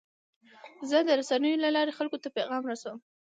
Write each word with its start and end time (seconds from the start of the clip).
زه 0.89 0.97
د 1.07 1.09
رسنیو 1.19 1.61
له 1.63 1.69
لارې 1.75 1.97
خلکو 1.99 2.17
ته 2.23 2.29
پیغام 2.37 2.63
رسوم. 2.71 2.97